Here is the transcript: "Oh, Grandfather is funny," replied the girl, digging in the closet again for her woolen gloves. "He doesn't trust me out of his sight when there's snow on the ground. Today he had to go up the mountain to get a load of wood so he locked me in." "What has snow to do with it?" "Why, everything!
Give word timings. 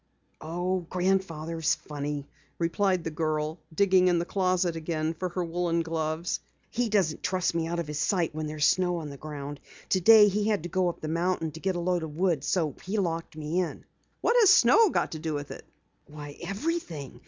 "Oh, 0.41 0.79
Grandfather 0.89 1.59
is 1.59 1.75
funny," 1.75 2.27
replied 2.57 3.03
the 3.03 3.11
girl, 3.11 3.59
digging 3.71 4.07
in 4.07 4.17
the 4.17 4.25
closet 4.25 4.75
again 4.75 5.13
for 5.13 5.29
her 5.29 5.43
woolen 5.45 5.83
gloves. 5.83 6.39
"He 6.71 6.89
doesn't 6.89 7.21
trust 7.21 7.53
me 7.53 7.67
out 7.67 7.77
of 7.77 7.85
his 7.85 7.99
sight 7.99 8.33
when 8.33 8.47
there's 8.47 8.65
snow 8.65 8.97
on 8.97 9.11
the 9.11 9.17
ground. 9.17 9.59
Today 9.89 10.27
he 10.27 10.47
had 10.47 10.63
to 10.63 10.69
go 10.69 10.89
up 10.89 11.01
the 11.01 11.07
mountain 11.07 11.51
to 11.51 11.59
get 11.59 11.75
a 11.75 11.79
load 11.79 12.01
of 12.01 12.17
wood 12.17 12.43
so 12.43 12.73
he 12.83 12.97
locked 12.97 13.37
me 13.37 13.59
in." 13.59 13.85
"What 14.21 14.35
has 14.39 14.49
snow 14.49 14.89
to 14.91 15.19
do 15.19 15.35
with 15.35 15.51
it?" 15.51 15.65
"Why, 16.07 16.35
everything! 16.41 17.19